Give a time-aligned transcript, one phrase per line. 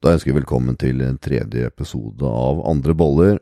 [0.00, 3.34] Da ønsker vi velkommen til en tredje episode av Andre boller.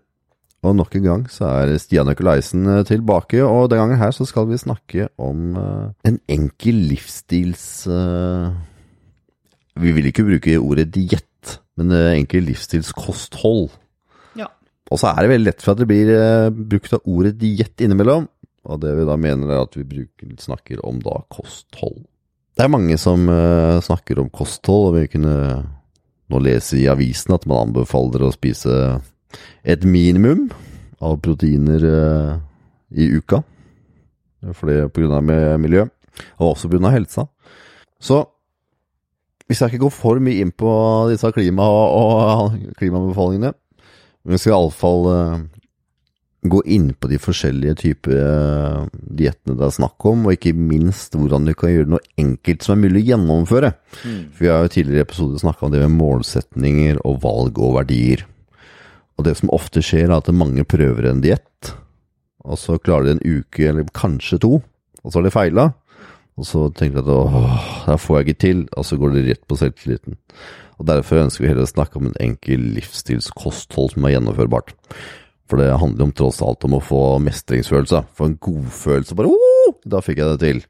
[0.67, 4.27] Og nok en gang så er Stian Økeleisen eh, tilbake, og den gangen her så
[4.27, 7.87] skal vi snakke om uh, en enkel livsstils...
[7.87, 8.59] Uh,
[9.79, 13.71] vi vil ikke bruke ordet diett, men enkel livsstilskosthold.
[14.43, 14.51] Ja.
[14.91, 16.11] Og så er det veldig lett for at det blir
[16.59, 18.27] brukt av ordet diett innimellom,
[18.67, 22.03] og det vi da mener er at vi bruker, snakker om da kosthold.
[22.59, 23.31] Det er mange som
[23.87, 25.39] snakker om kosthold, og vi kunne
[26.29, 28.73] nå lese i avisen at man anbefaler å spise
[29.65, 30.49] et minimum
[31.05, 32.33] av proteiner eh,
[32.99, 33.43] i uka.
[34.55, 35.21] For det pga.
[35.59, 35.87] miljø,
[36.39, 36.93] og også pga.
[36.95, 37.27] helsa.
[38.01, 38.23] Så
[39.49, 40.71] vi skal ikke gå for mye inn på
[41.11, 43.55] disse klima- og klimabefalingene.
[44.25, 45.39] Men vi skal iallfall uh,
[46.47, 51.17] gå inn på de forskjellige typer uh, diettene det er snakk om, og ikke minst
[51.19, 53.73] hvordan du kan gjøre noe enkelt som er mulig å gjennomføre.
[54.05, 54.21] Mm.
[54.37, 57.75] For Vi har jo tidligere i episoder snakka om det med målsetninger og valg og
[57.81, 58.23] verdier.
[59.19, 61.75] Og det som ofte skjer, er at mange prøver en diett,
[62.47, 64.61] og så klarer de en uke eller kanskje to,
[65.03, 65.69] og så har de feila.
[66.39, 69.27] Og så tenker de at åh, det får jeg ikke til, og så går det
[69.27, 70.19] rett på selvtilliten.
[70.79, 74.71] Og Derfor ønsker vi heller å snakke om en enkel livsstilskosthold som er gjennomførbart.
[75.49, 79.17] For det handler om tross alt om å få mestringsfølelse, få en godfølelse.
[79.17, 80.67] Bare oh, da fikk jeg det til.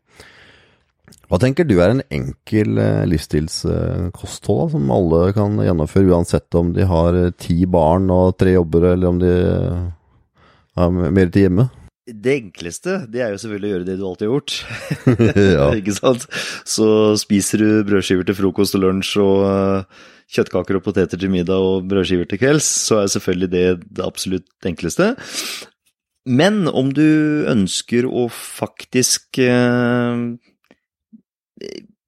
[1.29, 6.71] Hva tenker du er en enkel eh, livsstilskosthold eh, som alle kan gjennomføre, uansett om
[6.77, 9.35] de har eh, ti barn og tre jobber, eller om de
[10.79, 11.69] har mer tid hjemme?
[12.09, 14.55] Det enkleste, det er jo selvfølgelig å gjøre det du alltid har gjort.
[15.59, 15.67] ja.
[15.77, 16.25] Ikke sant?
[16.65, 16.89] Så
[17.21, 19.45] spiser du brødskiver til frokost og lunsj og
[20.35, 24.69] kjøttkaker og poteter til middag og brødskiver til kvelds, så er selvfølgelig det det absolutt
[24.69, 25.15] enkleste.
[26.29, 27.07] Men om du
[27.49, 29.41] ønsker å faktisk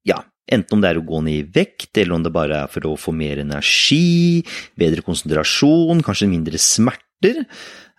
[0.05, 0.19] ja,
[0.51, 2.85] enten om det er å gå ned i vekt, eller om det bare er for
[2.89, 4.43] å få mer energi,
[4.79, 7.45] bedre konsentrasjon, kanskje mindre smerter.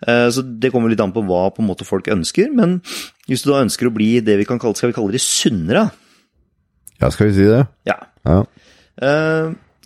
[0.07, 2.51] Eh, så Det kommer litt an på hva på en måte folk ønsker.
[2.53, 2.81] Men
[3.27, 5.89] hvis du da ønsker å bli det vi kan kalle, skal vi kalle det sunnere
[7.01, 7.65] Ja, skal vi si det?
[7.89, 7.97] Ja.
[8.23, 8.43] ja.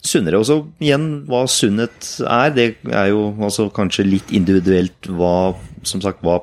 [0.08, 0.40] Sunnere.
[0.40, 5.52] Og så igjen, hva sunnhet er, det er jo altså kanskje litt individuelt hva
[5.88, 6.40] Som sagt, hva,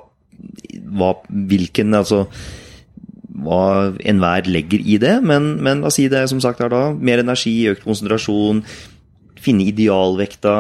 [0.94, 2.26] hva Hvilken Altså
[3.44, 6.84] hva enhver legger i det, men, men la oss si det som sagt her da.
[6.94, 8.62] Mer energi, økt konsentrasjon,
[9.42, 10.54] finne idealvekta.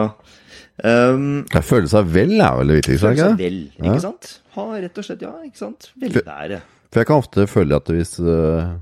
[0.82, 4.00] Um, jeg føler seg vel er vel det viktigste, Føle seg Vel, ikke ja.
[4.02, 4.30] sant?
[4.56, 5.86] Ha rett og slett, ja, ikke sant.
[6.02, 6.58] Velvære.
[6.90, 8.74] For jeg kan ofte føle at hvis uh,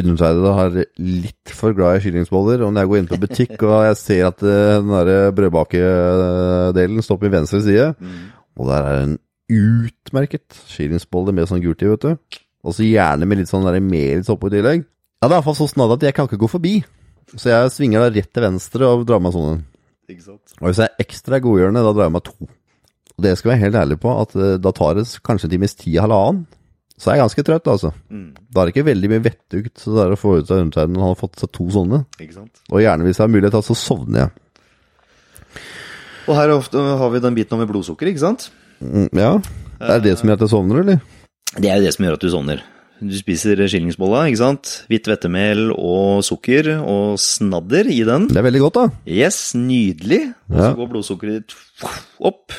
[0.00, 3.74] undertegnede har litt for glad i kyllingsboller, og når jeg går inn på butikk og
[3.86, 8.24] jeg ser at uh, den der brødbakedelen står på min venstre side, mm.
[8.58, 9.18] og der er en
[9.54, 14.30] utmerket kyllingsbolle med sånn gult i, vet du og så gjerne med litt sånn melis
[14.32, 14.84] oppå i tillegg.
[15.20, 16.74] Ja, det er iallfall så snadd at jeg kan ikke gå forbi.
[17.34, 19.62] Så jeg svinger da rett til venstre og drar meg sånn.
[20.60, 22.48] Og hvis jeg er ekstra godgjørende, da drar jeg meg to.
[23.14, 25.54] Og det skal jeg være helt ærlig på, at uh, da tar det kanskje en
[25.54, 26.44] times tid, halvannen.
[26.94, 27.90] Så jeg er jeg ganske trøtt, altså.
[28.06, 28.28] Mm.
[28.54, 30.94] Da er det ikke veldig mye vettugt så det er å få ut av undertegnede
[30.94, 32.04] når han har fått seg to sånne.
[32.22, 32.62] Ikke sant?
[32.70, 35.64] Og gjerne hvis jeg har mulighet, så sovner jeg.
[36.24, 38.46] Og her ofte har vi den biten om blodsukker, ikke sant?
[38.80, 39.32] Mm, ja.
[39.80, 41.02] Det er det som gjør at jeg sovner, eller?
[41.54, 42.62] Det er jo det som gjør at du sovner.
[43.04, 44.70] Du spiser skillingsbolla, ikke sant.
[44.88, 48.28] Hvitt hvetemel og sukker og snadder i den.
[48.30, 49.02] Det er veldig godt, da.
[49.10, 50.22] Yes, nydelig.
[50.48, 50.76] Og så ja.
[50.78, 51.90] går blodsukkeret ditt
[52.30, 52.54] opp,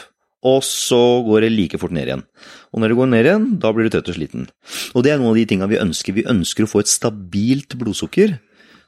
[0.46, 2.26] og så går det like fort ned igjen.
[2.76, 4.50] Og når det går ned igjen, da blir du trøtt og sliten.
[4.92, 6.18] Og det er noen av de tinga vi ønsker.
[6.18, 8.36] Vi ønsker å få et stabilt blodsukker.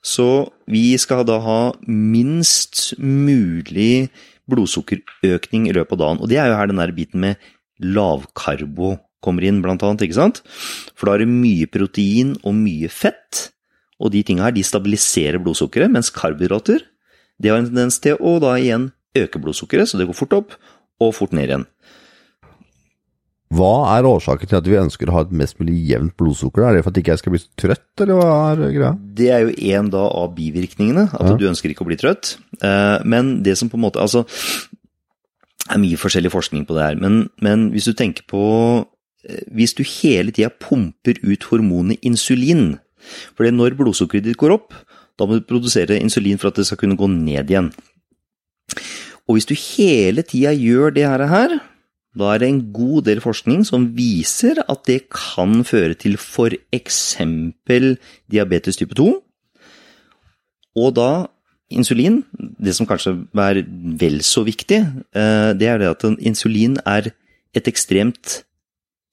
[0.03, 4.09] Så vi skal da ha minst mulig
[4.51, 6.21] blodsukkerøkning i løpet av dagen.
[6.21, 7.47] Og det er jo her den der biten med
[7.79, 10.03] lavkarbo kommer inn, blant annet.
[10.05, 10.43] ikke sant?
[10.95, 13.47] For da er det mye protein og mye fett,
[13.97, 16.83] og de tinga her de stabiliserer blodsukkeret, mens karbohydrater
[17.41, 20.55] det har en tendens til å da igjen øke blodsukkeret, så det går fort opp
[21.01, 21.65] og fort ned igjen.
[23.53, 26.65] Hva er årsaken til at vi ønsker å ha et mest mulig jevnt blodsukker?
[26.67, 28.91] Er det for at ikke jeg skal bli så trøtt, eller hva er greia?
[28.97, 31.37] Det er jo en da av bivirkningene, at ja.
[31.39, 32.35] du ønsker ikke å bli trøtt.
[32.59, 34.25] Eh, men det som på en måte Altså,
[35.63, 38.43] det er mye forskjellig forskning på det her, men, men hvis du tenker på
[39.27, 42.77] Eh, hvis du hele tida pumper ut hormonet insulin
[43.35, 44.73] For når blodsukkeret ditt går opp,
[45.17, 47.69] da må du produsere insulin for at det skal kunne gå ned igjen.
[49.27, 51.55] Og hvis du hele tida gjør det her,
[52.17, 56.99] da er det en god del forskning som viser at det kan føre til f.eks.
[58.31, 59.09] diabetes type 2.
[60.77, 61.27] Og da
[61.73, 63.61] insulin, det som kanskje er
[63.99, 64.79] vel så viktig,
[65.13, 67.11] eh, det er det at insulin er
[67.57, 68.43] et ekstremt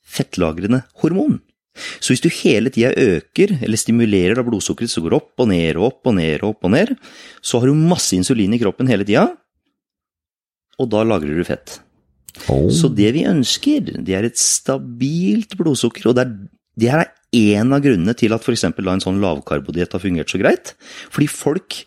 [0.04, 1.40] fettlagrende hormon.
[1.98, 5.80] Så hvis du hele tida øker, eller stimulerer da blodsukkeret som går opp og ned
[5.80, 6.94] og opp og ned og opp og ned,
[7.42, 9.32] så har du masse insulin i kroppen hele tida,
[10.78, 11.80] og da lagrer du fett.
[12.50, 12.68] Oh.
[12.72, 16.36] Så det vi ønsker, det er et stabilt blodsukker, og det er,
[16.80, 17.04] det er
[17.34, 18.66] en av grunnene til at f.eks.
[18.68, 20.74] en sånn lavkarbodiett har fungert så greit.
[21.14, 21.84] Fordi folk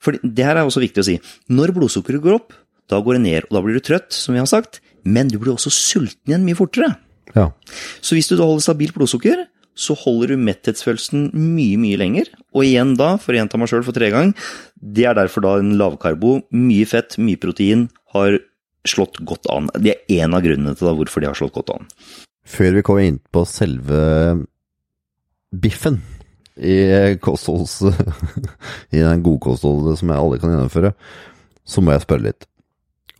[0.00, 1.18] for Det her er også viktig å si.
[1.52, 2.54] Når blodsukkeret går opp,
[2.88, 5.36] da går det ned, og da blir du trøtt, som vi har sagt, men du
[5.38, 6.94] blir også sulten igjen mye fortere.
[7.36, 7.50] Ja.
[8.00, 9.44] Så hvis du da holder stabilt blodsukker,
[9.80, 12.32] så holder du metthetsfølelsen mye, mye lenger.
[12.56, 14.32] Og igjen da, for å gjenta meg sjøl for tredje gang,
[14.80, 17.86] det er derfor da en lavkarbo, mye fett, mye protein,
[18.16, 18.40] har
[18.88, 19.68] slått godt an.
[19.76, 21.90] Det er en av grunnene til hvorfor de har slått godt an.
[22.48, 24.00] Før vi kommer inn på selve
[25.50, 26.00] biffen
[26.56, 27.80] i kostholds...
[28.94, 30.94] I den godkostholdet som alle kan gjennomføre,
[31.64, 32.46] så må jeg spørre litt.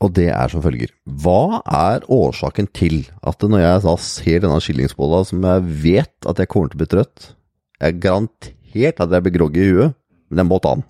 [0.01, 0.93] Og det er som følger.
[1.05, 6.41] Hva er årsaken til at når jeg da ser denne skillingsbolla som jeg vet at
[6.41, 7.27] jeg kommer til å bli trøtt
[7.81, 9.99] Jeg er garantert at jeg blir groggy i huet,
[10.31, 10.89] men jeg må ta den.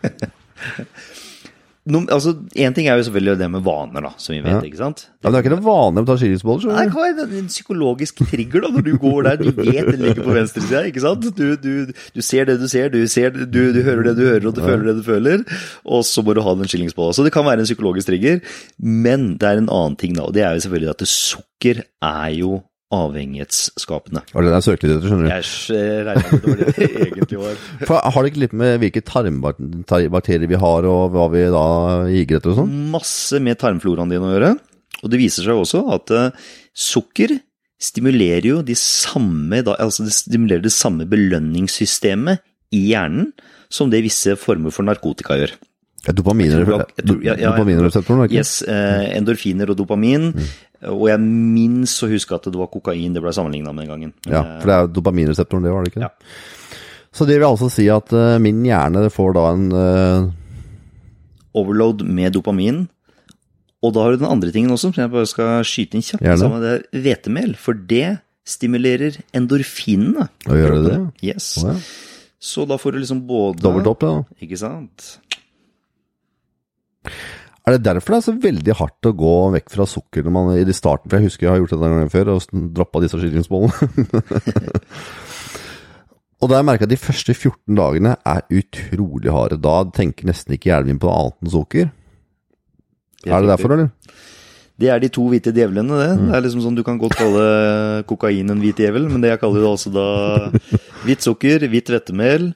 [1.88, 4.52] No, altså, En ting er jo selvfølgelig det med vaner, da, som vi vet.
[4.52, 4.60] Ja.
[4.68, 5.06] ikke sant?
[5.08, 6.74] Ja, men det er ikke noen vane å ta skillingsboller.
[6.76, 7.26] Nei, hva er det?
[7.38, 9.40] en psykologisk trigger da, når du går der.
[9.40, 11.24] Du vet det ligger på venstresida, ikke sant?
[11.38, 14.50] Du, du, du ser det du ser, du, ser du, du hører det du hører,
[14.50, 15.44] og du føler det du føler.
[15.88, 17.16] Og så må du ha den skillingsbolla.
[17.16, 18.42] Så det kan være en psykologisk trigger,
[18.76, 20.28] men det er en annen ting, da.
[20.28, 24.22] Og det er jo selvfølgelig at sukker er jo avhengighetsskapende.
[24.34, 25.30] Og den er søkt litt etter, skjønner du.
[25.30, 27.60] Jeg regner med det var det det egentlig var.
[27.86, 31.64] For har det ikke litt med hvilke tarmbakterier vi har, og hva vi da
[32.10, 32.74] higer etter og sånn?
[32.90, 34.52] masse med tarmfloraen din å gjøre.
[35.00, 37.36] Og det viser seg også at eh, sukker
[37.80, 42.42] stimulerer jo de samme, altså det stimulerer det samme belønningssystemet
[42.76, 43.30] i hjernen
[43.72, 45.54] som det visse former for narkotika gjør.
[46.06, 48.36] Ja, Dopaminere- Jeg tror- jeg ja, ja, Dopaminreseptoren, det?
[48.36, 50.30] Yes, eh, endorfiner og dopamin.
[50.88, 54.14] Og jeg minst å huske at det var kokain det ble sammenligna med den gangen.
[54.24, 56.06] Ja, eh, for det er jo dopaminreseptoren, det var det ikke?
[56.06, 56.78] Ja.
[57.12, 60.30] Så det vil altså si at uh, min hjerne får da en uh...
[61.58, 62.84] overload med dopamin.
[63.80, 66.24] Og da har du den andre tingen også, som jeg bare skal skyte inn kjapt.
[66.24, 66.40] Gjerne.
[66.44, 67.56] Sammen det hvetemel.
[67.58, 70.28] For det stimulerer endorfinene.
[70.48, 70.98] Å gjør det?
[71.24, 71.54] Yes.
[71.60, 71.76] Oh, ja.
[72.40, 74.44] Så da får du liksom både Dobbelt opp, det da.
[74.46, 75.10] Ikke sant?
[77.70, 80.48] Er det derfor det er så veldig hardt å gå vekk fra sukker når man
[80.58, 81.06] i starten?
[81.06, 83.76] For jeg husker jeg har gjort det en gang før, og droppa disse skillingsbollene.
[86.40, 89.60] og da har jeg merka at de første 14 dagene er utrolig harde.
[89.62, 91.92] Da tenker nesten ikke hjernen min på annet enn sukker.
[93.28, 93.92] Er det derfor, eller?
[94.80, 96.10] Det er de to hvite djevlene, det.
[96.16, 96.26] Mm.
[96.26, 97.46] Det er liksom sånn Du kan godt kalle
[98.10, 100.08] kokain en hvit djevel, men det jeg kaller det altså da
[101.04, 102.50] hvitt sukker, hvitt hvetemel,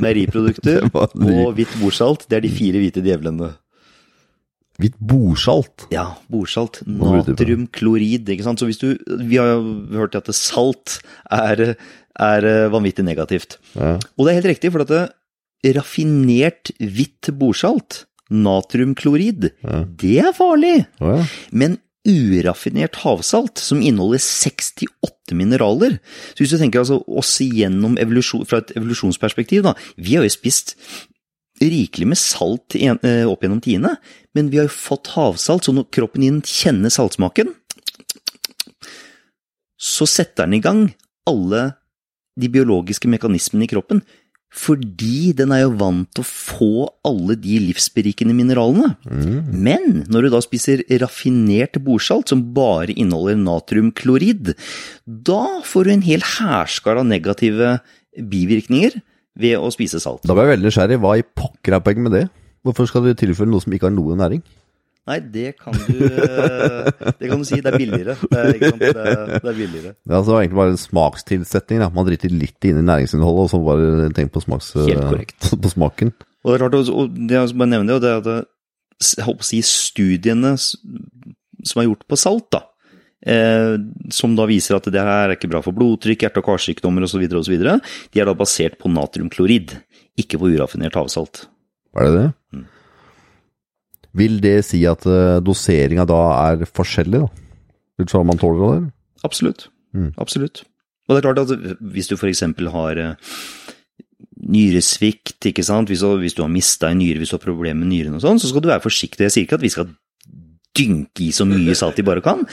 [0.00, 2.24] meieriprodukter og hvitt bordsalt.
[2.30, 3.52] Det er de fire hvite djevlene.
[4.78, 5.86] Hvitt bordsalt.
[5.94, 6.82] Ja, bordsalt.
[6.86, 8.60] Natriumklorid, ikke sant.
[8.60, 10.98] Så hvis du Vi har jo hørt at salt
[11.32, 11.76] er,
[12.20, 13.56] er vanvittig negativt.
[13.74, 13.96] Ja.
[14.16, 15.04] Og det er helt riktig, for at det,
[15.76, 19.84] raffinert hvitt bordsalt, natriumklorid, Ja.
[19.84, 20.86] det er farlig.
[21.00, 21.24] Ja.
[21.50, 25.98] Men uraffinert havsalt, som inneholder 68 mineraler
[26.36, 29.72] Så hvis du tenker altså oss igjennom evolusjon, fra et evolusjonsperspektiv, da.
[29.98, 30.76] Vi har jo spist
[31.62, 33.96] rikelig med salt eh, opp gjennom tidene,
[34.36, 37.54] men vi har jo fått havsalt, så når kroppen din kjenner saltsmaken,
[39.76, 40.86] så setter den i gang
[41.28, 41.72] alle
[42.36, 44.02] de biologiske mekanismene i kroppen.
[44.56, 48.94] Fordi den er jo vant til å få alle de livsberikende mineralene.
[49.52, 54.54] Men når du da spiser raffinert bordsalt som bare inneholder natriumklorid,
[55.04, 57.74] da får du en hel hærskare av negative
[58.16, 58.96] bivirkninger
[59.36, 60.24] ved å spise salt.
[60.26, 61.00] Da ble jeg veldig nysgjerrig.
[61.02, 62.24] Hva i pokker er poenget med det?
[62.66, 64.42] Hvorfor skal du tilføre noe som ikke har noe næring?
[65.06, 66.88] Nei, det kan du eh,
[67.20, 67.60] Det kan du si.
[67.62, 68.16] Det er billigere.
[68.18, 68.82] Det er, ikke sant?
[68.82, 69.92] Det er, det er billigere.
[70.02, 71.82] Det er altså egentlig bare en smakstilsetning.
[71.84, 71.90] Da.
[71.94, 76.10] Man driter litt inn i næringsinnholdet, og så bare tenk på, smaks, Helt på smaken.
[76.42, 79.46] Og det er rart, og det jeg bare nevner det, er at jeg håper å
[79.46, 82.64] si studiene som er gjort på salt, da,
[83.26, 83.74] eh,
[84.14, 87.26] som da viser at det her er ikke bra for blodtrykk, hjerte- og karsykdommer osv.,
[87.26, 89.76] osv., de er da basert på natriumklorid,
[90.20, 91.46] ikke på uraffinert havsalt.
[91.96, 92.28] Er det det?
[92.54, 92.66] Mm.
[94.16, 97.28] Vil det si at uh, doseringa da er forskjellig, da?
[98.00, 98.88] Ut fra hva man tåler av det?
[99.26, 99.68] Absolutt.
[99.96, 100.12] Mm.
[100.20, 100.64] Absolutt.
[101.06, 102.42] Og det er klart at hvis du f.eks.
[102.72, 103.36] har eh,
[104.52, 107.78] nyresvikt, ikke sant, hvis du, hvis du har mista en nyre, hvis du har problemer
[107.84, 109.24] med nyren og sånn, så skal du være forsiktig.
[109.26, 109.92] Jeg sier ikke at vi skal
[110.76, 112.44] dynke i så mye salt de bare kan,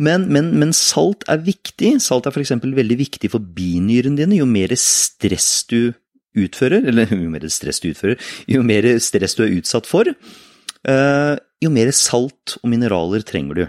[0.00, 1.94] men, men, men salt er viktig.
[2.04, 2.54] Salt er f.eks.
[2.62, 4.38] veldig viktig for binyrene dine.
[4.40, 5.92] Jo mer stress du
[6.38, 8.20] utfører, eller jo mer stress du utfører,
[8.50, 13.64] jo mer stress du er utsatt for, eh, jo mer salt og mineraler trenger du.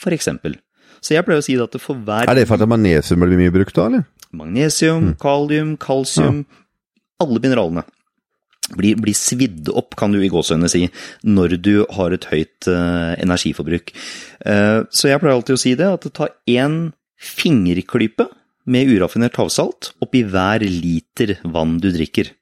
[0.00, 0.58] For eksempel.
[1.00, 3.54] Så jeg pleier å si at for hver Er det for at magnesium blir mye
[3.54, 4.04] brukt da, eller?
[4.36, 6.44] Magnesium, kalium, kalsium,
[7.20, 7.86] alle mineralene
[8.76, 10.86] blir, blir svidd opp, kan du i gåsehudene si,
[11.26, 13.94] når du har et høyt uh, energiforbruk.
[14.44, 18.28] Uh, så jeg pleier alltid å si det, at ta én fingerklype
[18.70, 22.32] med uraffinert havsalt oppi hver liter vann du drikker.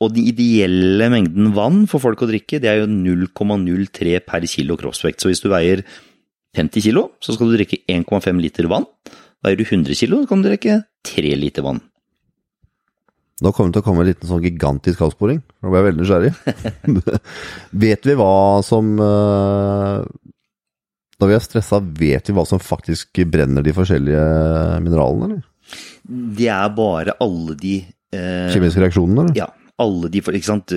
[0.00, 4.78] Og den ideelle mengden vann for folk å drikke, det er jo 0,03 per kilo
[4.80, 5.20] kroppsvekt.
[5.20, 5.84] Så hvis du veier
[6.56, 8.88] 50 kilo, så skal du drikke 1,5 liter vann.
[9.44, 11.82] Veier du 100 kilo, så kan du drikke 3 liter vann.
[13.40, 15.40] Nå kommer det til å komme en liten sånn gigantisk avsporing.
[15.40, 16.32] Nå ble jeg veldig nysgjerrig.
[17.84, 18.32] vet vi hva
[18.66, 20.02] som eh,
[21.20, 24.26] Når vi er stressa, vet vi hva som faktisk brenner de forskjellige
[24.84, 25.46] mineralene, eller?
[26.10, 29.38] Det er bare alle de eh, Kjemiske reaksjonene, eller?
[29.38, 29.48] Ja.
[29.80, 30.74] Alle de, ikke sant,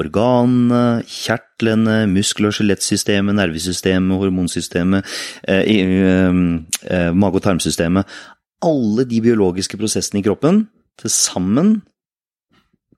[0.00, 6.38] organene, kjertlene, muskel- og skjelettsystemet, nervesystemet, hormonsystemet, eh, eh,
[6.88, 8.08] eh, mage- og tarmsystemet.
[8.64, 10.62] Alle de biologiske prosessene i kroppen
[10.96, 11.74] til sammen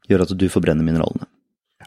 [0.08, 1.28] gjør at du forbrenner mineralene.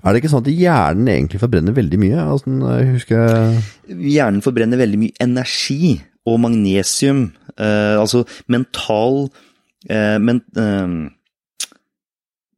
[0.02, 2.22] Er det ikke sånn at hjernen egentlig forbrenner veldig mye?
[2.24, 2.54] Altså,
[2.90, 3.58] husker
[3.92, 9.28] Hjernen forbrenner veldig mye energi og magnesium, eh, altså mental
[9.90, 10.96] eh, men, eh,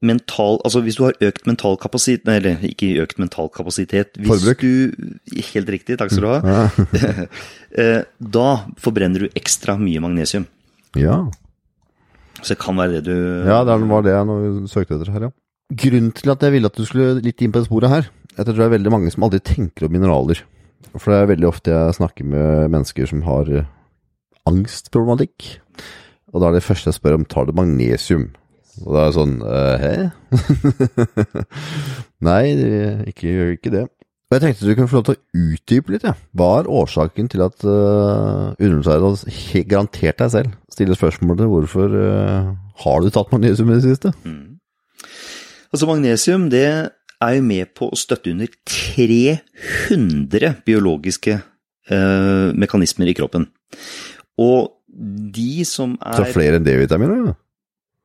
[0.03, 4.60] mental, altså Hvis du har økt mental kapasitet Eller ikke økt mental kapasitet hvis Forbruk.
[4.60, 4.91] Du,
[5.53, 6.41] helt riktig, takk skal du ha.
[6.43, 7.27] Ja.
[7.74, 10.43] Eh, da forbrenner du ekstra mye magnesium.
[10.96, 11.24] ja.
[12.43, 13.15] Så det kan være det du
[13.48, 15.32] Ja, det var det jeg søkte etter her, ja.
[15.74, 18.46] Grunnen til at jeg ville at du skulle litt inn på det sporet her, jeg
[18.46, 20.42] tror det er veldig mange som aldri tenker om mineraler.
[20.94, 23.68] For det er veldig ofte jeg snakker med mennesker som har eh,
[24.50, 25.48] angstproblematikk.
[26.34, 28.27] Og da er det første jeg spør om, tar du magnesium?
[28.84, 29.94] Og da er det sånn, eh, hæ?
[32.30, 33.84] Nei, det- ikke gjør ikke det.
[34.34, 36.13] Og jeg tenkte du kunne få lov til å utdype litt, ja.
[36.34, 42.50] Hva er årsaken til at uh, undertegnede helt garantert deg selv stiller spørsmålet hvorfor uh,
[42.82, 44.10] har du tatt magnesium i det siste?
[44.25, 44.53] Mm.
[45.74, 46.65] Altså Magnesium det
[47.24, 53.48] er jo med på å støtte under 300 biologiske eh, mekanismer i kroppen.
[54.38, 54.74] Og
[55.34, 57.32] de som er Så er flere enn D-vitaminer?
[57.32, 57.34] Ja.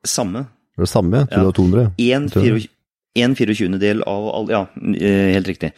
[0.07, 1.27] samme Det er det samme?
[1.29, 1.51] ja.
[1.51, 1.91] 200.
[1.99, 2.65] En tror jeg.
[2.65, 2.75] 24
[3.19, 3.79] en 24.
[3.81, 4.61] del av alle Ja,
[4.95, 5.73] eh, helt riktig.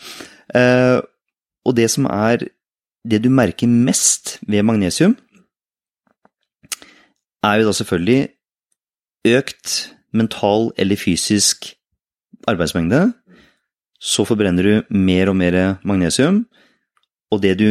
[0.54, 1.00] Eh,
[1.66, 2.48] og det som er
[3.04, 5.18] Det du merker mest ved magnesium,
[7.44, 8.30] er jo da selvfølgelig
[9.26, 11.74] økt mental eller fysisk
[12.50, 13.12] arbeidsmengde.
[14.02, 16.46] Så forbrenner du mer og mer magnesium,
[17.32, 17.68] og det du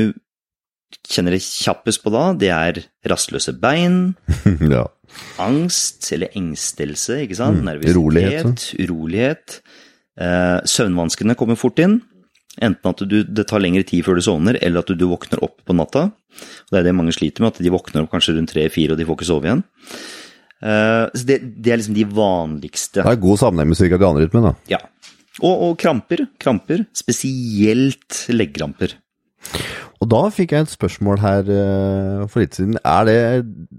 [1.10, 4.14] kjenner det kjappest på da, det er rastløse bein,
[4.74, 4.84] ja.
[5.42, 7.60] angst eller engstelse, ikke sant?
[7.60, 9.58] Mm, Nervøsitet, urolighet, urolighet.
[10.20, 12.00] Eh, søvnvanskene kommer fort inn.
[12.60, 15.42] Enten at du, det tar lengre tid før du sovner, eller at du, du våkner
[15.46, 16.08] opp på natta.
[16.10, 19.00] Og det er det mange sliter med, at de våkner opp kanskje rundt tre-fire, og
[19.00, 19.62] de får ikke sove igjen.
[20.60, 23.02] Eh, så det, det er liksom de vanligste.
[23.02, 24.54] Det er god sammenheng med cirkadianrytmen, da.
[24.76, 24.80] Ja.
[25.40, 26.26] Og, og kramper.
[26.40, 26.84] Kramper.
[26.96, 28.98] Spesielt leggkramper.
[30.00, 32.78] Og da fikk jeg et spørsmål her eh, for litt siden.
[32.88, 33.16] Er det,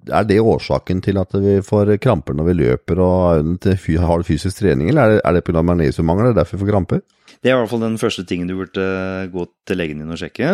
[0.10, 3.66] er det årsaken til at vi får kramper når vi løper og
[4.06, 5.64] har fysisk trening, eller er det, er det pga.
[5.66, 6.30] magnesiummangel?
[6.30, 7.02] Er det derfor vi får kramper?
[7.40, 8.84] Det er i hvert fall den første tingen du burde
[9.32, 10.52] gå til legen din og sjekke.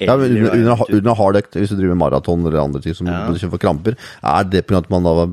[0.00, 3.26] Ja, men under, under, under hardøkt, hvis du driver maraton eller andre ting som Ja.
[3.28, 4.78] du får kramper, er det pga.
[4.82, 5.26] at man da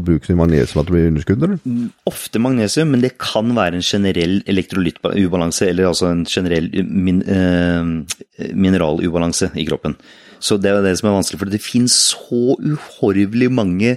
[0.00, 1.58] bruke så mye magnesium at det blir underskudd, eller?
[2.06, 8.52] ofte magnesium, men det kan være en generell elektrolyttubalanse, eller altså en generell min, eh,
[8.54, 9.96] mineralubalanse i kroppen.
[10.42, 13.94] Så det er det som er vanskelig, for det finnes så uhorvelig mange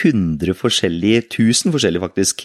[0.00, 2.44] hundre forskjellige, tusen forskjellige faktisk,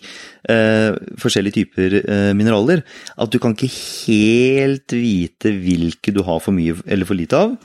[0.53, 2.83] eh, forskjellige typer eh, mineraler,
[3.17, 7.57] at du kan ikke helt vite hvilke du har for mye eller for lite av.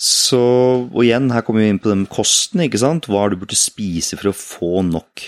[0.00, 0.40] Så,
[0.88, 3.08] og igjen, her kommer vi inn på den kosten, ikke sant?
[3.08, 5.26] Hva du burde spise for å få nok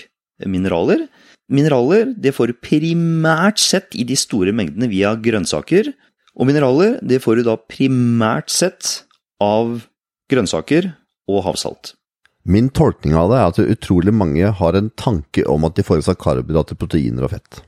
[0.49, 1.07] mineraler?
[1.53, 5.91] Mineraler det får du primært sett i de store mengdene via grønnsaker.
[6.33, 9.03] Og mineraler det får du da primært sett
[9.43, 9.83] av
[10.31, 10.93] grønnsaker
[11.29, 11.93] og havsalt.
[12.43, 16.01] Min tolkning av det er at utrolig mange har en tanke om at de får
[16.01, 17.61] i seg karbohydrater, proteiner og fett.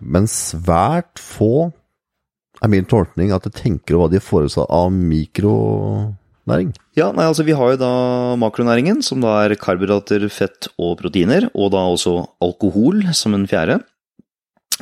[0.00, 1.70] Men svært få
[2.64, 6.72] er min tolkning at de tenker over hva de får i seg av mikronæring.
[6.96, 7.92] Ja, nei, altså Vi har jo da
[8.40, 13.80] makronæringen, som da er karbohydrater, fett og proteiner, og da også alkohol som en fjerde.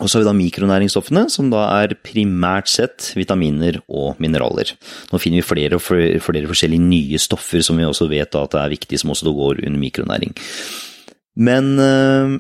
[0.00, 4.72] Og så har vi da mikronæringsstoffene, som da er primært sett vitaminer og mineraler.
[5.12, 8.62] Nå finner vi flere og flere, forskjellige nye stoffer som vi også vet at det
[8.62, 10.32] er viktig, som også går under mikronæring.
[11.36, 12.38] Men øh,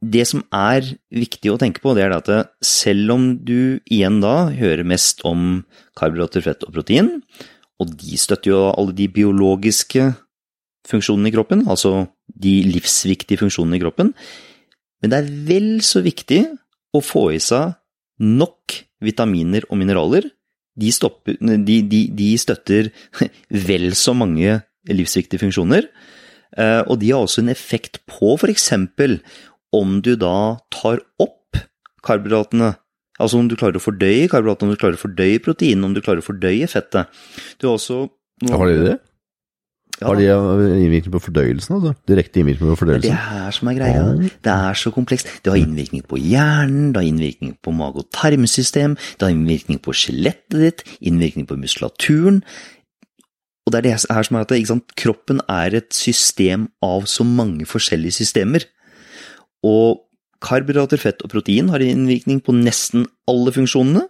[0.00, 2.32] det som er viktig å tenke på, det er at
[2.64, 5.64] selv om du igjen da hører mest om
[5.98, 7.18] karbohydrater, fett og protein,
[7.80, 10.10] og de støtter jo alle de biologiske
[10.88, 14.12] funksjonene i kroppen, altså de livsviktige funksjonene i kroppen,
[15.02, 16.42] men det er vel så viktig
[16.96, 17.74] å få i seg
[18.22, 20.28] nok vitaminer og mineraler.
[20.76, 22.90] De, stopper, de, de, de støtter
[23.68, 25.88] vel så mange livsviktige funksjoner,
[26.56, 28.70] eh, og de har også en effekt på f.eks
[29.74, 31.58] om du da tar opp
[32.06, 32.74] karbohydratene.
[33.16, 36.02] Altså om du klarer å fordøye karbohydratene, om du klarer å fordøye proteinene, om du
[36.04, 37.12] klarer å fordøye fettet.
[37.58, 38.06] Du har også
[38.52, 38.96] Har de det?
[40.00, 40.10] Ja.
[40.10, 40.26] Har de
[40.76, 41.78] innvirkning på fordøyelsen?
[41.78, 41.94] altså?
[42.08, 43.08] Direkte innvirkning på fordøyelsen?
[43.08, 44.04] Det er her som er greia.
[44.44, 45.30] Det er så komplekst.
[45.40, 49.80] Det har innvirkning på hjernen, det har innvirkning på mage- og tarmsystem, det har innvirkning
[49.80, 52.42] på skjelettet ditt, innvirkning på muskulaturen.
[53.66, 57.66] Og det er det her som er at kroppen er et system av så mange
[57.66, 58.68] forskjellige systemer.
[59.64, 60.04] Og
[60.44, 64.04] karbohydrater, fett og protein har innvirkning på nesten alle funksjonene.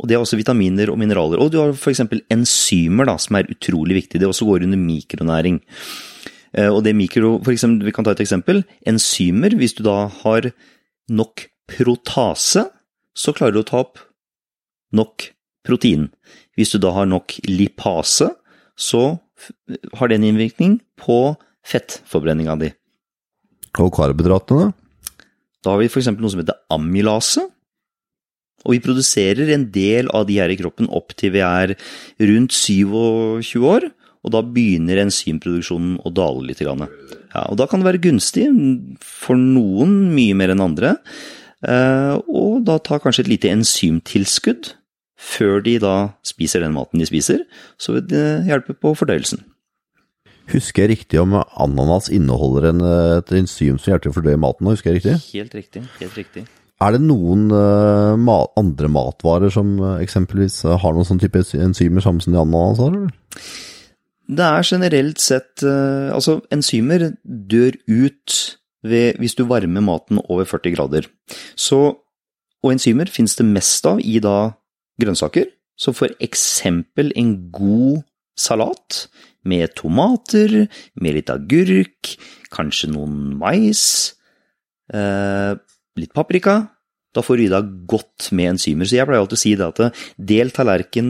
[0.00, 1.38] Og det er også vitaminer og mineraler.
[1.38, 2.02] Og du har f.eks.
[2.32, 4.18] enzymer, da, som er utrolig viktig.
[4.20, 5.60] Det også går under mikronæring.
[6.54, 8.64] Eh, og det mikro, for eksempel, Vi kan ta et eksempel.
[8.86, 10.50] Enzymer, hvis du da har
[11.08, 12.66] nok protase,
[13.14, 14.02] så klarer du å ta opp
[14.92, 15.30] nok
[15.64, 16.10] protein.
[16.58, 18.30] Hvis du da har nok lipase,
[18.76, 19.18] så
[19.94, 22.70] har det en innvirkning på fettforbrenninga di.
[23.78, 24.72] Og karbohydratene?
[25.64, 26.12] Da har vi f.eks.
[26.18, 27.46] noe som heter amylase.
[28.64, 31.74] Og vi produserer en del av de her i kroppen opp til vi er
[32.20, 33.90] rundt 27 år.
[34.24, 36.62] Og da begynner enzymproduksjonen å dale litt.
[36.64, 38.46] Ja, og da kan det være gunstig,
[39.04, 40.94] for noen mye mer enn andre,
[41.68, 44.72] eh, og da ta kanskje et lite enzymtilskudd
[45.24, 45.94] før de da
[46.26, 47.44] spiser den maten de spiser,
[47.80, 49.44] så vil det hjelpe på fordøyelsen.
[50.52, 52.82] Husker jeg riktig om ananas inneholder en,
[53.20, 54.68] et enzym som hjelper til å fordøye maten?
[54.68, 55.16] Husker jeg riktig?
[55.32, 55.84] Helt riktig.
[56.00, 56.44] helt riktig.
[56.82, 61.44] Er det noen uh, mat, andre matvarer som uh, eksempelvis uh, har noen sånn type
[61.54, 62.96] enzymer samme som de ananas har?
[62.98, 63.46] Eller?
[64.24, 68.36] Det er generelt sett Altså, enzymer dør ut
[68.80, 71.08] ved, hvis du varmer maten over 40 grader.
[71.56, 71.80] Så,
[72.64, 74.54] og enzymer finnes det mest av i da
[75.00, 75.50] grønnsaker.
[75.76, 78.04] Så for eksempel en god
[78.38, 79.06] salat
[79.44, 80.66] med tomater,
[81.00, 82.14] med litt agurk,
[82.54, 84.14] kanskje noen mais,
[84.92, 85.54] eh,
[85.96, 86.70] litt paprika.
[87.14, 88.88] Da får du i deg godt med enzymer.
[88.88, 89.78] Så jeg pleier alltid å si det at
[90.32, 91.06] del tallerken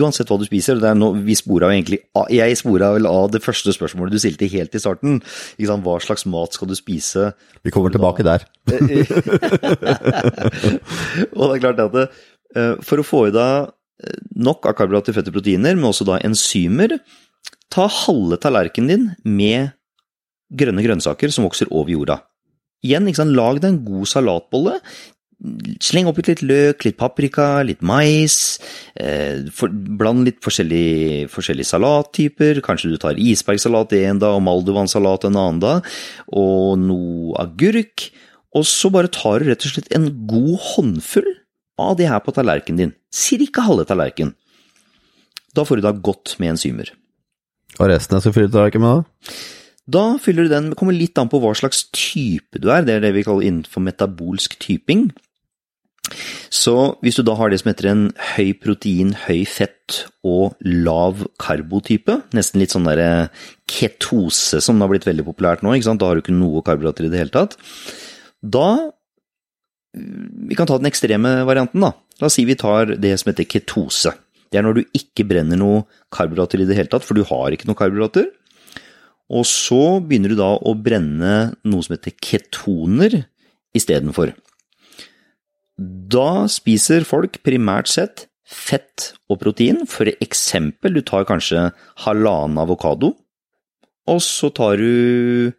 [0.00, 0.78] uansett hva du spiser.
[0.80, 1.98] det er noe, vi spora egentlig,
[2.32, 5.22] Jeg spora vel av det første spørsmålet du stilte helt i starten.
[5.58, 7.32] Hva slags mat skal du spise?
[7.62, 8.46] Vi kommer tilbake der.
[11.36, 12.08] og det er klart at det,
[12.56, 13.74] eh, for å få i deg
[14.34, 16.98] nok av karbohydrater, fett og proteiner, men også da enzymer,
[17.74, 19.72] Ta halve tallerkenen din med
[20.54, 22.20] grønne grønnsaker som vokser over jorda.
[22.84, 24.76] Igjen, lag deg en god salatbolle.
[25.84, 28.58] Sleng oppi litt løk, litt paprika, litt mais.
[28.96, 32.62] Eh, for, bland litt forskjellige, forskjellige, salattyper.
[32.64, 35.90] Kanskje du tar isbergsalat en dag og maldovansalat en annen dag.
[36.32, 38.08] Og noe agurk.
[38.54, 41.32] Og så bare tar du rett og slett en god håndfull
[41.82, 42.94] av det her på tallerkenen din.
[43.10, 44.32] Cirka halve tallerken.
[45.54, 46.92] Da får du da godt med enzymer.
[47.80, 49.34] Og resten skal fylle tallerkenen da?
[49.90, 52.86] Da fyller du den Det kommer litt an på hva slags type du er.
[52.86, 55.10] Det er det vi kaller innenfor metabolsk typing.
[56.52, 58.02] Så hvis du da har det som heter en
[58.34, 63.30] høy protein, høy fett og lav karbotype, nesten litt sånn derre
[63.70, 67.12] ketose som det har blitt veldig populært nå, da har du ikke noe karbohydrater i
[67.12, 67.58] det hele tatt.
[68.40, 68.92] Da
[69.94, 71.92] Vi kan ta den ekstreme varianten, da.
[72.18, 74.10] La oss si vi tar det som heter ketose.
[74.50, 77.54] Det er når du ikke brenner noe karbohydrater i det hele tatt, for du har
[77.54, 78.26] ikke noe karbohydrater.
[79.32, 83.22] Og så begynner du da å brenne noe som heter ketoner
[83.76, 84.34] istedenfor.
[85.76, 89.82] Da spiser folk primært sett fett og protein.
[89.90, 91.70] For eksempel, du tar kanskje
[92.04, 93.14] halvannen avokado,
[94.04, 95.50] og så tar du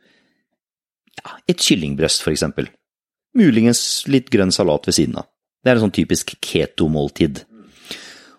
[1.17, 2.69] ja, et kyllingbrøst, for eksempel.
[3.35, 5.27] Muligens litt grønn salat ved siden av.
[5.65, 7.41] Det er en sånn typisk keto-måltid.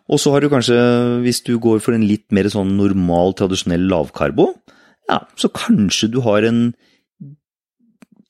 [0.06, 0.78] Og så har du kanskje,
[1.24, 4.52] hvis du går for en litt mer sånn normal, tradisjonell lavkarbo,
[5.06, 6.60] ja, så kanskje du har en,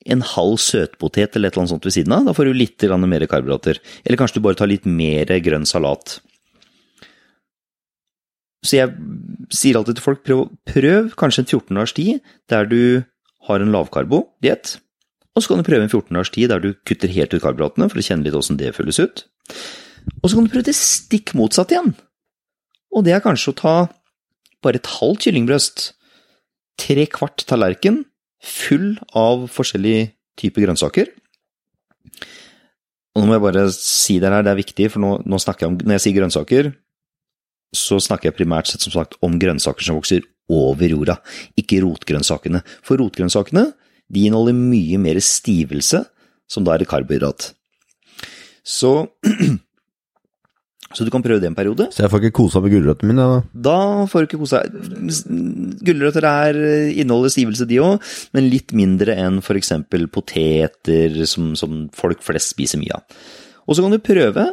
[0.07, 2.29] en halv søtpotet eller et eller annet sånt ved siden av.
[2.29, 3.81] Da får du litt mer karbohydrater.
[4.05, 6.19] Eller kanskje du bare tar litt mer grønn salat.
[8.67, 8.95] Så jeg
[9.55, 12.81] sier alltid til folk prøv, prøv kanskje en 14 dagers tid der du
[13.47, 14.77] har en lavkarbo-diett.
[15.37, 17.89] Og så kan du prøve en 14 dagers tid der du kutter helt ut karbohydratene
[17.93, 19.23] for å kjenne litt åssen det føles ut.
[20.23, 21.95] Og så kan du prøve det stikk motsatt igjen.
[22.97, 23.77] Og det er kanskje å ta
[24.65, 25.91] bare et halvt kyllingbrøst,
[26.81, 28.05] tre kvart tallerken
[28.43, 31.09] full av forskjellige type grønnsaker.
[33.17, 35.65] Og nå må jeg bare si det her, det er viktig, for nå, nå snakker
[35.65, 36.71] jeg om Når jeg sier grønnsaker,
[37.77, 41.17] så snakker jeg primært sett som sagt om grønnsaker som vokser over jorda,
[41.59, 42.61] ikke rotgrønnsakene.
[42.87, 43.71] For rotgrønnsakene
[44.13, 46.05] de inneholder mye mer stivelse,
[46.47, 47.51] som da er karbohydrat.
[48.67, 49.09] Så,
[50.95, 51.89] så du kan prøve det en periode.
[51.91, 53.25] Så jeg får ikke kosa med gulrøttene mine?
[53.27, 53.39] Da.
[53.67, 54.77] Da får du ikke deg.
[55.89, 56.61] Gulrøtter er,
[56.95, 59.73] inneholder stivelse, de òg, men litt mindre enn f.eks.
[60.15, 63.19] poteter, som, som folk flest spiser mye av.
[63.67, 64.45] Og så kan du prøve,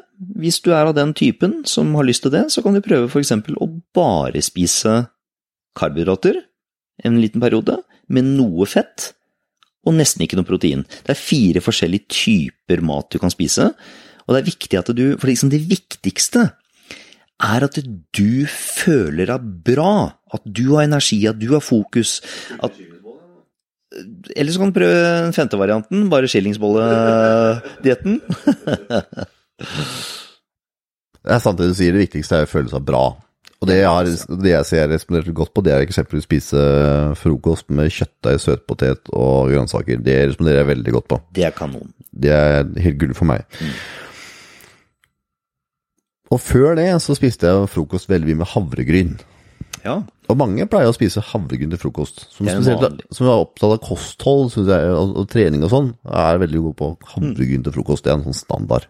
[0.42, 3.12] hvis du er av den typen som har lyst til det, så kan du prøve
[3.12, 3.36] f.eks.
[3.54, 5.04] å bare spise
[5.78, 6.42] karbohydrater
[7.06, 7.80] en liten periode,
[8.14, 9.14] med noe fett
[9.88, 10.84] og nesten ikke noe protein.
[11.04, 13.72] Det er fire forskjellige typer mat du kan spise,
[14.24, 16.48] og det er viktig at du For liksom det viktigste
[17.44, 17.76] er at
[18.16, 22.22] du føler deg bra, at du har energi, at du har fokus.
[22.64, 22.72] at
[24.36, 28.22] eller så kan du prøve den femte varianten, bare skillingsbolledietten.
[31.24, 33.04] det er sant det du sier, det viktigste er å føle seg bra.
[33.64, 34.10] Og det jeg, har,
[34.44, 36.64] det jeg ser respondert godt på, det er eksempelvis spise
[37.16, 40.02] frokost med kjøttdeig, søtpotet og grønnsaker.
[40.04, 41.20] Det responderer jeg veldig godt på.
[41.38, 41.94] Det er kanon.
[42.12, 43.46] Det er helt gull for meg.
[43.62, 43.78] Mm.
[46.34, 49.14] Og før det så spiste jeg frokost veldig mye med havregryn.
[49.84, 50.00] Ja.
[50.32, 52.24] Og mange pleier å spise havregryn til frokost.
[52.32, 56.64] Som, spesielt, som er opptatt av kosthold jeg, og, og, trening og sånn, er veldig
[56.70, 58.06] god på havregryn til frokost.
[58.06, 58.88] Det er en sånn standard.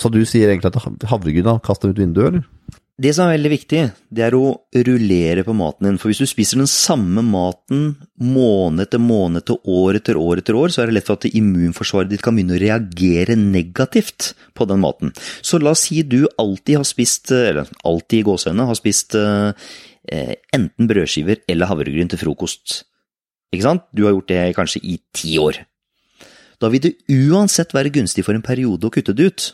[0.00, 2.80] Så du sier egentlig at havregryn kaster ut vinduet, eller?
[2.96, 5.98] Det som er veldig viktig, det er å rullere på maten din.
[6.00, 7.90] For hvis du spiser den samme maten
[8.24, 11.28] måned etter måned etter år etter år etter år, så er det lett for at
[11.28, 15.12] immunforsvaret ditt kan begynne å reagere negativt på den maten.
[15.44, 19.68] Så la oss si du alltid har spist, eller alltid i gåsehendene, har spist eh,
[20.56, 22.78] enten brødskiver eller havregryn til frokost.
[23.52, 23.84] Ikke sant?
[23.92, 25.60] Du har gjort det kanskje i ti år.
[26.64, 29.52] Da vil det uansett være gunstig for en periode å kutte det ut.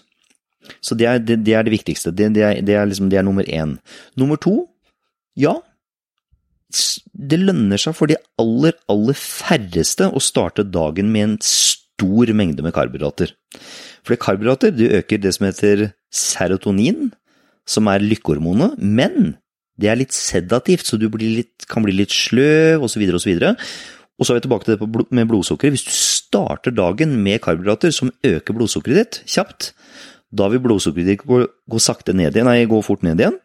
[0.80, 2.12] Så det er det, det, er det viktigste.
[2.14, 3.76] Det, det, er, det, er liksom, det er nummer én.
[4.18, 4.56] Nummer to,
[5.38, 5.56] ja.
[7.12, 12.64] Det lønner seg for de aller, aller færreste å starte dagen med en stor mengde
[12.64, 13.34] med karbohydrater.
[14.02, 17.10] For karbohydrater det øker det som heter serotonin,
[17.68, 19.36] som er lykkehormonet, men
[19.80, 23.04] det er litt sedativt, så du litt, kan bli litt sløv osv.
[23.16, 23.44] osv.
[24.18, 25.74] Og så er vi tilbake til det med blodsukkeret.
[25.74, 29.72] Hvis du starter dagen med karbohydrater som øker blodsukkeret ditt kjapt,
[30.32, 33.38] da vil blodsukkeret gå, gå, sakte ned igjen, nei, gå fort ned igjen.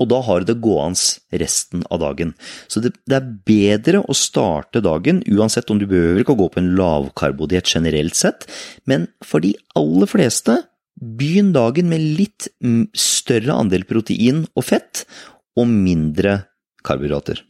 [0.00, 2.32] Og da har det gående resten av dagen.
[2.72, 6.48] Så det, det, er bedre å starte dagen, uansett om du behøver ikke å gå
[6.54, 8.48] på en lavkarbodiett generelt sett,
[8.88, 10.62] men for de aller fleste,
[11.00, 12.48] begynn dagen med litt
[12.96, 15.04] større andel protein og fett,
[15.58, 16.38] og mindre
[16.86, 17.40] karbohydrater.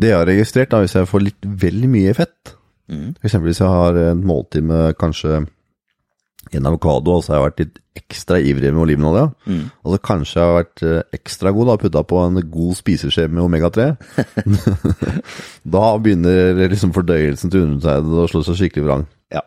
[0.00, 2.54] Det jeg har registrert, da, hvis jeg får litt vel mye fett,
[2.88, 3.08] mm.
[3.20, 3.36] f.eks.
[3.44, 5.42] hvis jeg har en måltid med kanskje
[6.58, 9.28] en avokado, og så har jeg vært litt ekstra ivrig med olivenolja.
[9.46, 9.62] Mm.
[9.84, 13.28] Og så kanskje jeg har vært eh, ekstra god og putta på en god spiseskje
[13.30, 13.88] med omega-3.
[15.76, 19.08] da begynner liksom fordøyelsen til undertegnede å slå seg skikkelig vrang.
[19.34, 19.44] Ja.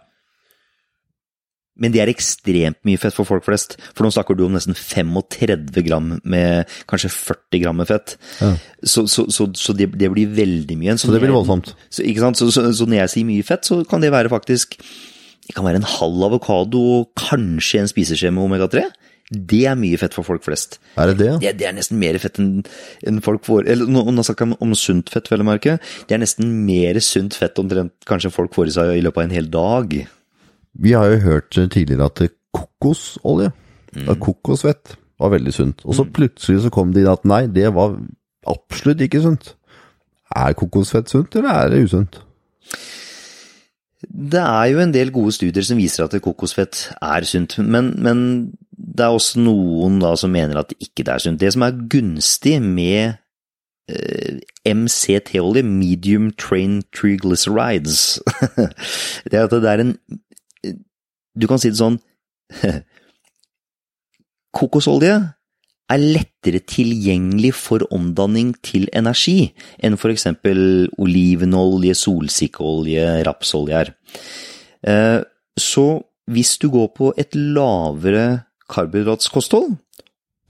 [1.80, 3.80] Men det er ekstremt mye fett for folk flest.
[3.92, 8.18] For nå snakker du om nesten 35 gram med kanskje 40 gram med fett.
[8.40, 8.54] Ja.
[8.84, 11.00] Så, så, så, så det, det, blir veldig mye.
[11.02, 11.74] Så, det blir voldsomt.
[11.90, 12.06] Så,
[12.54, 14.78] så, når jeg sier mye fett, så kan det være faktisk
[15.48, 18.86] det kan være en halv avokado og kanskje en spiseskje med omega-3.
[19.34, 20.78] Det er mye fett for folk flest.
[21.00, 21.32] Er det det?
[21.42, 22.62] Det, det er nesten mer fett enn,
[23.08, 25.78] en folk får Eller nå, nå snakker jeg om sunt fett, vel å merke.
[26.08, 29.28] Det er nesten mer sunt fett omtrent kanskje folk får i seg i løpet av
[29.28, 29.96] en hel dag.
[30.84, 33.52] Vi har jo hørt tidligere at kokosolje,
[33.96, 34.12] mm.
[34.22, 35.84] kokosfett, var veldig sunt.
[35.88, 36.14] Og så mm.
[36.16, 37.98] plutselig så kom det inn at nei, det var
[38.50, 39.54] absolutt ikke sunt.
[40.36, 42.22] Er kokosfett sunt, eller er det usunt?
[44.10, 48.20] Det er jo en del gode studier som viser at kokosfett er sunt, men, men
[48.72, 51.40] det er også noen da som mener at det ikke er sunt.
[51.42, 53.16] Det som er gunstig med
[53.90, 58.20] eh, MCT-olje, medium train triglycerides,
[59.30, 59.96] det er at det er en
[61.34, 61.96] Du kan si det sånn
[64.58, 65.16] Kokosolje
[65.94, 69.54] er lettere tilgjengelig for omdanning til energi
[69.84, 70.28] enn f.eks.
[70.98, 73.94] olivenolje, solsikkeolje, rapsolje er.
[74.84, 75.20] Eh,
[75.60, 75.88] så
[76.32, 79.76] hvis du går på et lavere karbohydratskosthold,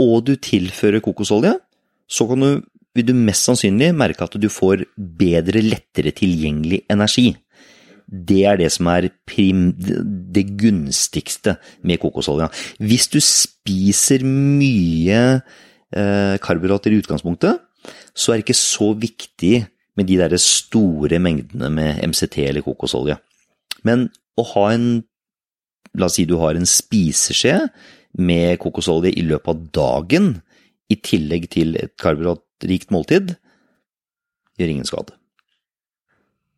[0.03, 1.53] og du tilfører kokosolje,
[2.09, 2.61] så du,
[2.93, 7.33] vil du mest sannsynlig merke at du får bedre, lettere tilgjengelig energi.
[8.13, 12.49] Det er det som er prim, det gunstigste med kokosolja.
[12.77, 17.57] Hvis du spiser mye eh, karbohydrater i utgangspunktet,
[18.13, 19.55] så er det ikke så viktig
[19.97, 23.17] med de der store mengdene med MCT eller kokosolje.
[23.83, 24.87] Men å ha en
[25.93, 27.53] La oss si du har en spiseskje
[28.17, 30.31] med kokosolje i løpet av dagen,
[30.89, 33.35] i tillegg til et karbohydratrikt måltid,
[34.57, 35.13] gjør ingen skade.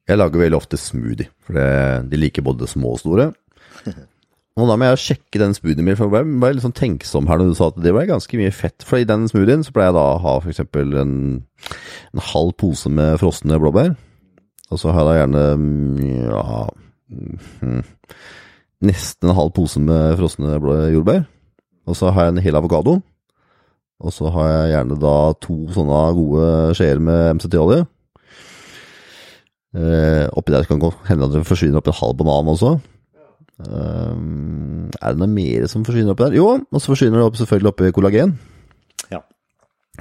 [0.05, 1.57] Jeg lager veldig ofte smoothie, for
[2.05, 3.31] de liker både små og store.
[4.55, 7.41] Og da må jeg sjekke den smoothien min, for jeg ble litt sånn tenksom her
[7.41, 8.85] når du sa at det ble ganske mye fett.
[8.87, 10.61] For i den smoothien så pleier jeg da å ha f.eks.
[10.79, 11.17] En,
[12.15, 13.91] en halv pose med frosne blåbær.
[14.71, 15.43] Og så har jeg da gjerne
[16.29, 16.61] ja,
[17.11, 17.81] mm,
[18.87, 20.55] nesten en halv pose med frosne
[20.93, 21.25] jordbær.
[21.85, 22.95] Og så har jeg en hel avokado.
[23.99, 26.47] Og så har jeg gjerne da to sånne gode
[26.79, 27.83] skjeer med MCT-olje.
[29.75, 32.77] Eh, oppi der kan det hende at det forsvinner opp en halv banan også.
[33.55, 34.15] Uh,
[34.99, 36.37] er det noe mer som forsvinner oppi der?
[36.39, 38.33] Jo, og så forsvinner det opp, selvfølgelig oppi kollagen.
[39.11, 39.21] Ja.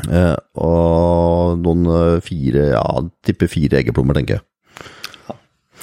[0.07, 1.87] Uh, og noen
[2.27, 2.85] fire, ja,
[3.27, 4.47] tipper fire eggeplommer, tenker jeg.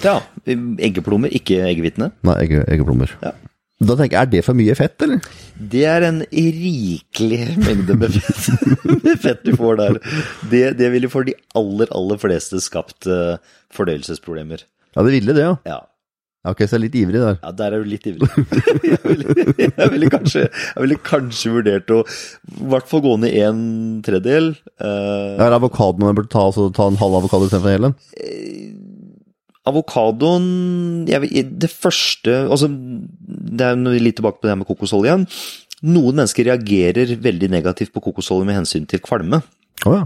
[0.01, 2.09] Ja, eggeplommer, ikke eggehvitene.
[2.25, 3.11] Nei, egge, eggeplommer.
[3.21, 3.35] Ja.
[3.81, 5.21] Da tenker jeg, Er det for mye fett, eller?
[5.71, 8.49] Det er en rikelig mengde med fett,
[9.05, 10.01] med fett du får der.
[10.51, 13.37] Det, det ville for de aller, aller fleste skapt uh,
[13.73, 14.65] fordøyelsesproblemer.
[14.93, 15.55] Ja, det ville det, ja.
[15.65, 15.79] Ja.
[16.41, 17.35] Ok, så jeg er litt ivrig der.
[17.43, 18.29] Ja, der er du litt ivrig.
[18.87, 23.35] jeg, ville, jeg, ville kanskje, jeg ville kanskje vurdert å i hvert fall gå ned
[23.43, 23.59] en
[24.05, 24.55] tredjedel.
[24.81, 27.93] Uh, ja, er avokadoen man burde ta, altså, ta en halv avokado istedenfor hele?
[29.69, 30.45] Avokadoen
[31.05, 35.27] Det første altså, Det er litt tilbake på det her med kokosolje igjen.
[35.91, 39.41] Noen mennesker reagerer veldig negativt på kokosolje med hensyn til kvalme.
[39.85, 40.05] Oh, ja.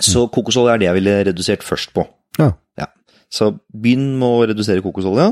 [0.00, 2.04] Så kokosolje er det jeg ville redusert først på.
[2.40, 2.50] Ja.
[2.80, 2.88] ja.
[3.32, 5.30] Så begynn med å redusere kokosolja.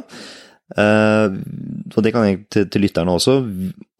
[0.78, 1.34] Uh,
[1.90, 3.40] og det kan jeg til, til lytterne også.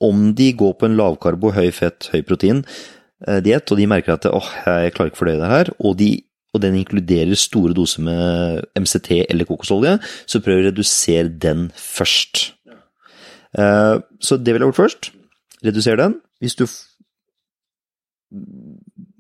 [0.01, 4.17] Om de går på en lavkarbo, høy fett, høy protein uh, diett, og de merker
[4.17, 6.13] at åh, jeg klarer ikke å fordøye det her, og, de,
[6.55, 12.51] og den inkluderer store doser med MCT eller kokosolje, så prøv å redusere den først.
[13.55, 15.11] Uh, så det vil jeg gjort først.
[15.67, 16.21] Reduser den.
[16.41, 16.67] Hvis du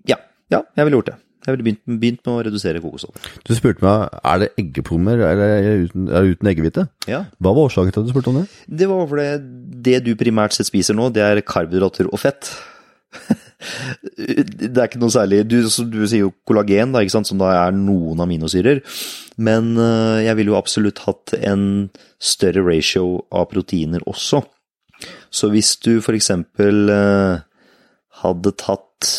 [0.08, 0.16] Ja,
[0.50, 1.18] ja, jeg ville gjort det.
[1.46, 3.16] Jeg ville begynt, begynt, med å redusere kokosolje.
[3.48, 6.84] Du spurte meg er det eggeplommer eller er uten, uten eggehvite.
[7.08, 7.24] Ja.
[7.40, 8.44] Hva var årsaken til at du spurte om det?
[8.68, 9.28] Det var fordi
[9.88, 12.52] det du primært sett spiser nå, det er karbohydrater og fett.
[13.60, 18.22] Det er ikke noe særlig Du, du sier jo kollagen, da, som da er noen
[18.24, 18.80] aminosyrer.
[19.40, 24.42] Men uh, jeg ville jo absolutt hatt en større ratio av proteiner også.
[25.32, 27.40] Så hvis du for eksempel uh,
[28.22, 29.12] hadde tatt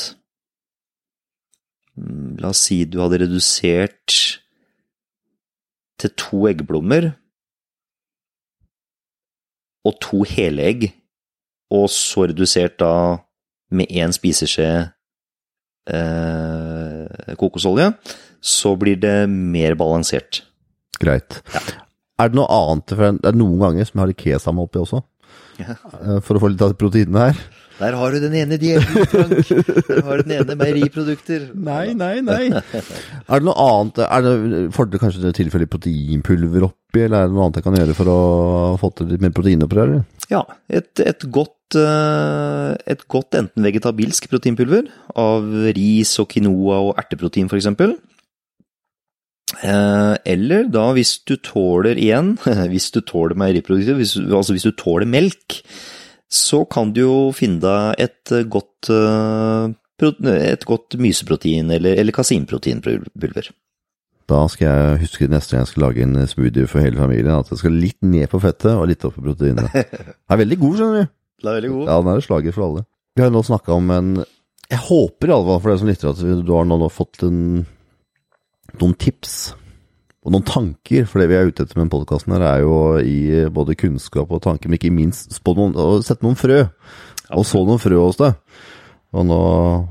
[2.41, 4.13] La oss si du hadde redusert
[6.01, 7.11] til to eggblommer
[9.85, 10.87] og to helegg,
[11.73, 12.93] og så redusert da
[13.71, 14.67] med én spiseskje
[15.89, 17.91] eh, kokosolje,
[18.41, 20.43] så blir det mer balansert.
[21.01, 21.39] Greit.
[21.55, 21.61] Ja.
[22.21, 24.81] Er det noe annet for Det er noen ganger som jeg har litt kesam oppi
[24.83, 25.01] også,
[25.61, 25.73] Ja.
[26.01, 27.41] eh, for å få litt av proteinene her.
[27.81, 29.47] Der har du den ene dietten, Frank.
[29.87, 31.47] Der har du den ene meieriprodukter.
[31.57, 32.43] Nei, nei, nei.
[32.53, 37.33] er det noe annet Er det fordel kanskje det tilfeller proteinpulver oppi, eller er det
[37.33, 38.19] noe annet jeg kan gjøre for å
[38.83, 39.95] få til litt mer protein oppi her?
[40.29, 47.49] Ja, et, et godt et godt enten vegetabilsk proteinpulver av ris og quinoa og erteprotein
[47.51, 47.69] f.eks.
[49.59, 52.35] Eh, eller da hvis du tåler igjen,
[52.71, 53.99] hvis du tåler meieriprodukter,
[54.31, 55.61] altså hvis du tåler melk,
[56.31, 63.51] så kan du jo finne deg et godt, et godt myseprotein eller, eller kaseinproteinpulver.
[64.31, 67.51] Da skal jeg huske neste gang jeg skal lage en smoothie for hele familien, at
[67.51, 69.73] jeg skal litt ned på fettet og litt opp på proteinet.
[69.73, 71.11] Det er veldig god, skjønner du.
[71.41, 71.87] Det er veldig god.
[71.89, 72.83] Ja, den er et slager for alle.
[73.17, 74.11] Vi har nå snakka om en
[74.71, 77.41] Jeg håper i alle fall for deg som lytter at du har nå fått en,
[78.79, 79.33] noen tips
[80.21, 83.47] og noen tanker, for det vi er ute etter med denne podkasten er jo i
[83.49, 86.59] både kunnskap og tanker, men ikke minst noen, å sette noen frø.
[87.33, 88.37] Og så noen frø hos deg.
[89.17, 89.39] Og nå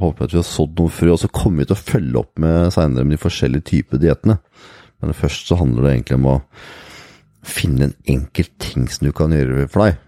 [0.00, 2.22] håper jeg at vi har sådd noen frø, og så kommer vi til å følge
[2.22, 4.38] opp med seinere med de forskjellige typer diettene.
[5.02, 6.36] Men først så handler det egentlig om å
[7.50, 9.98] finne en enkelt ting som du kan gjøre for deg.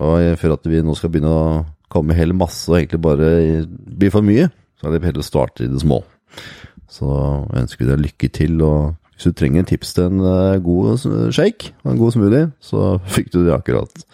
[0.00, 1.44] Og før at vi nå skal begynne å
[1.90, 3.30] komme hele masse og egentlig bare
[3.68, 6.00] bli for mye, så er det heller å starte i det små.
[6.90, 7.06] Så
[7.56, 8.62] ønsker vi deg lykke til.
[8.64, 11.02] og hvis du trenger en tips til en god
[11.36, 14.04] shake og en god smoothie, så fikk du det akkurat.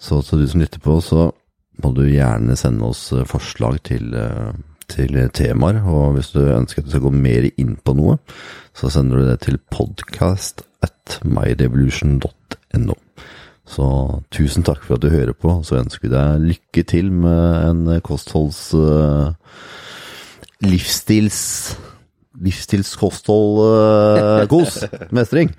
[0.00, 1.28] Så til du som lytter på, så
[1.80, 4.10] må du gjerne sende oss forslag til,
[4.90, 5.84] til temaer.
[5.86, 8.18] Og hvis du ønsker at du skal gå mer inn på noe,
[8.74, 12.98] så sender du det til podcast at myrevolution.no.
[13.70, 13.86] Så
[14.34, 18.00] tusen takk for at du hører på, så ønsker vi deg lykke til med en
[18.06, 18.70] kostholds...
[20.60, 21.40] livsstils
[22.40, 24.84] livsstilskosthold-kos.
[25.16, 25.50] Mestring.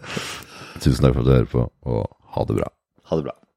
[0.82, 2.02] Tusen takk for at du hører på, og
[2.34, 2.68] ha det bra.
[3.10, 3.34] Ha det bra.